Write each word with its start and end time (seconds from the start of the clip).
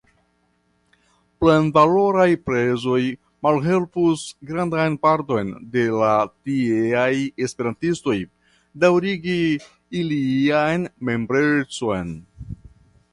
Plenvaloraj 1.43 2.25
prezoj 2.49 3.01
malhelpus 3.47 4.23
grandan 4.53 4.97
parton 5.05 5.53
de 5.77 5.85
la 6.01 6.11
tieaj 6.33 7.13
Esperantistoj 7.47 8.17
daŭrigi 8.87 9.39
ilian 10.03 10.89
membrecon. 11.13 12.15